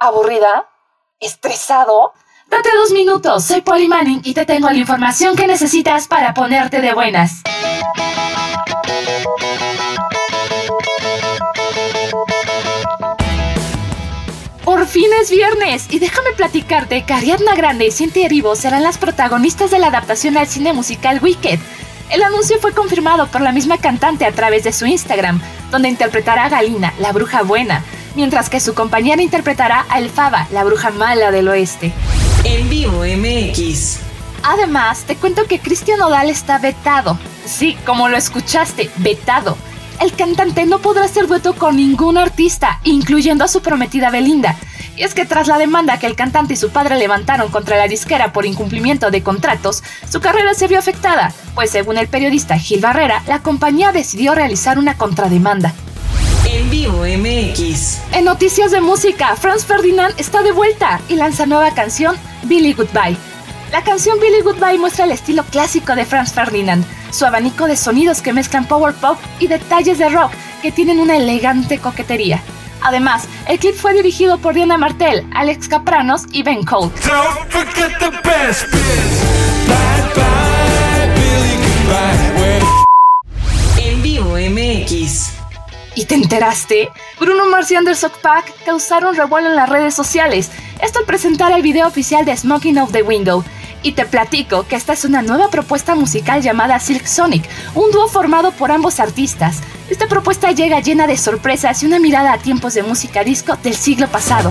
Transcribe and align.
¿Aburrida? 0.00 0.68
¿Estresado? 1.18 2.12
Date 2.48 2.68
dos 2.72 2.92
minutos, 2.92 3.44
soy 3.44 3.62
Polly 3.62 3.88
Manning 3.88 4.20
y 4.22 4.32
te 4.32 4.46
tengo 4.46 4.70
la 4.70 4.76
información 4.76 5.34
que 5.34 5.48
necesitas 5.48 6.06
para 6.06 6.34
ponerte 6.34 6.80
de 6.80 6.94
buenas. 6.94 7.42
Por 14.64 14.86
fin 14.86 15.10
es 15.20 15.32
viernes 15.32 15.88
y 15.90 15.98
déjame 15.98 16.30
platicarte 16.30 17.04
que 17.04 17.12
Ariadna 17.12 17.56
Grande 17.56 17.88
y 17.88 17.90
Cintia 17.90 18.26
Erivo 18.26 18.54
serán 18.54 18.84
las 18.84 18.98
protagonistas 18.98 19.72
de 19.72 19.80
la 19.80 19.88
adaptación 19.88 20.36
al 20.36 20.46
cine 20.46 20.72
musical 20.72 21.18
Wicked. 21.20 21.58
El 22.10 22.22
anuncio 22.22 22.60
fue 22.60 22.72
confirmado 22.72 23.26
por 23.26 23.40
la 23.40 23.50
misma 23.50 23.78
cantante 23.78 24.26
a 24.26 24.32
través 24.32 24.62
de 24.62 24.72
su 24.72 24.86
Instagram, 24.86 25.42
donde 25.72 25.88
interpretará 25.88 26.44
a 26.44 26.48
Galina, 26.48 26.94
la 27.00 27.10
bruja 27.10 27.42
buena, 27.42 27.82
mientras 28.18 28.50
que 28.50 28.58
su 28.58 28.74
compañera 28.74 29.22
interpretará 29.22 29.86
a 29.88 30.00
Elfaba, 30.00 30.48
la 30.50 30.64
bruja 30.64 30.90
mala 30.90 31.30
del 31.30 31.46
oeste. 31.46 31.92
En 32.42 32.68
vivo 32.68 33.04
MX. 33.04 34.00
Además, 34.42 35.04
te 35.04 35.14
cuento 35.14 35.44
que 35.44 35.60
Cristian 35.60 36.00
Odal 36.00 36.28
está 36.28 36.58
vetado. 36.58 37.16
Sí, 37.46 37.78
como 37.86 38.08
lo 38.08 38.16
escuchaste, 38.16 38.90
vetado. 38.96 39.56
El 40.00 40.12
cantante 40.14 40.66
no 40.66 40.80
podrá 40.80 41.04
hacer 41.04 41.28
dueto 41.28 41.54
con 41.54 41.76
ningún 41.76 42.18
artista, 42.18 42.80
incluyendo 42.82 43.44
a 43.44 43.48
su 43.48 43.62
prometida 43.62 44.10
Belinda. 44.10 44.56
Y 44.96 45.04
es 45.04 45.14
que 45.14 45.24
tras 45.24 45.46
la 45.46 45.56
demanda 45.56 46.00
que 46.00 46.06
el 46.06 46.16
cantante 46.16 46.54
y 46.54 46.56
su 46.56 46.70
padre 46.70 46.98
levantaron 46.98 47.52
contra 47.52 47.76
la 47.76 47.86
disquera 47.86 48.32
por 48.32 48.46
incumplimiento 48.46 49.12
de 49.12 49.22
contratos, 49.22 49.84
su 50.10 50.20
carrera 50.20 50.54
se 50.54 50.66
vio 50.66 50.80
afectada, 50.80 51.32
pues 51.54 51.70
según 51.70 51.98
el 51.98 52.08
periodista 52.08 52.58
Gil 52.58 52.80
Barrera, 52.80 53.22
la 53.28 53.42
compañía 53.42 53.92
decidió 53.92 54.34
realizar 54.34 54.76
una 54.76 54.96
contrademanda. 54.96 55.72
En 56.68 56.72
vivo 56.72 56.98
MX. 56.98 57.98
En 58.12 58.26
noticias 58.26 58.70
de 58.70 58.82
música, 58.82 59.34
Franz 59.36 59.64
Ferdinand 59.64 60.12
está 60.18 60.42
de 60.42 60.52
vuelta 60.52 61.00
y 61.08 61.14
lanza 61.14 61.46
nueva 61.46 61.72
canción, 61.72 62.14
Billy 62.42 62.74
Goodbye. 62.74 63.16
La 63.72 63.82
canción 63.82 64.20
Billy 64.20 64.42
Goodbye 64.42 64.76
muestra 64.76 65.06
el 65.06 65.12
estilo 65.12 65.44
clásico 65.44 65.94
de 65.94 66.04
Franz 66.04 66.34
Ferdinand, 66.34 66.84
su 67.10 67.24
abanico 67.24 67.66
de 67.66 67.76
sonidos 67.76 68.20
que 68.20 68.34
mezclan 68.34 68.66
power 68.66 68.92
pop 68.92 69.16
y 69.40 69.46
detalles 69.46 69.96
de 69.96 70.10
rock 70.10 70.30
que 70.60 70.70
tienen 70.70 71.00
una 71.00 71.16
elegante 71.16 71.78
coquetería. 71.78 72.42
Además, 72.82 73.26
el 73.48 73.58
clip 73.58 73.74
fue 73.74 73.94
dirigido 73.94 74.36
por 74.36 74.52
Diana 74.52 74.76
Martel, 74.76 75.26
Alex 75.34 75.68
Capranos 75.68 76.26
y 76.32 76.42
Ben 76.42 76.64
Cole. 76.64 76.92
Te 86.08 86.14
enteraste? 86.14 86.90
Bruno 87.20 87.48
Mars 87.50 87.70
y 87.70 87.76
Anderson 87.76 88.10
Paak 88.22 88.64
causaron 88.64 89.14
revuelo 89.14 89.50
en 89.50 89.56
las 89.56 89.68
redes 89.68 89.94
sociales, 89.94 90.50
esto 90.80 91.00
al 91.00 91.04
presentar 91.04 91.52
el 91.52 91.62
video 91.62 91.86
oficial 91.86 92.24
de 92.24 92.36
Smoking 92.36 92.78
of 92.78 92.92
the 92.92 93.02
Window. 93.02 93.44
Y 93.82 93.92
te 93.92 94.06
platico 94.06 94.66
que 94.66 94.74
esta 94.74 94.94
es 94.94 95.04
una 95.04 95.22
nueva 95.22 95.50
propuesta 95.50 95.94
musical 95.94 96.42
llamada 96.42 96.80
Silk 96.80 97.06
Sonic, 97.06 97.48
un 97.74 97.92
dúo 97.92 98.08
formado 98.08 98.50
por 98.52 98.72
ambos 98.72 98.98
artistas. 98.98 99.58
Esta 99.88 100.08
propuesta 100.08 100.50
llega 100.50 100.80
llena 100.80 101.06
de 101.06 101.16
sorpresas 101.16 101.82
y 101.82 101.86
una 101.86 102.00
mirada 102.00 102.32
a 102.32 102.38
tiempos 102.38 102.74
de 102.74 102.82
música 102.82 103.22
disco 103.22 103.56
del 103.62 103.76
siglo 103.76 104.08
pasado. 104.08 104.50